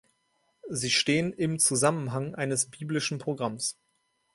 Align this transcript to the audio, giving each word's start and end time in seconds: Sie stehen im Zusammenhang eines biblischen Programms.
Sie 0.67 0.89
stehen 0.89 1.31
im 1.31 1.59
Zusammenhang 1.59 2.33
eines 2.33 2.65
biblischen 2.71 3.19
Programms. 3.19 3.77